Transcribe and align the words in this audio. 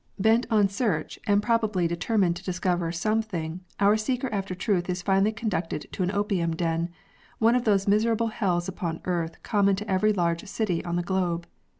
Bent 0.17 0.47
on 0.49 0.67
search, 0.67 1.19
and 1.27 1.43
pro 1.43 1.57
OPIUM 1.57 1.59
SMOKING. 1.69 1.73
"3 1.87 1.87
bably 1.87 1.87
determined 1.87 2.35
to 2.37 2.43
discover 2.43 2.91
something, 2.91 3.59
our 3.79 3.95
seeker 3.95 4.33
after 4.33 4.55
truth 4.55 4.89
is 4.89 5.03
finally 5.03 5.31
conducted 5.31 5.85
to 5.91 6.01
an 6.01 6.09
opium 6.09 6.55
den, 6.55 6.89
one 7.37 7.53
of 7.53 7.65
those 7.65 7.87
miserable 7.87 8.29
hells 8.33 8.67
upon 8.67 9.01
earth 9.05 9.37
common 9.43 9.75
to 9.75 9.87
every 9.87 10.11
large 10.11 10.43
city 10.47 10.83
on 10.83 10.95
the 10.95 11.03
globe. 11.03 11.45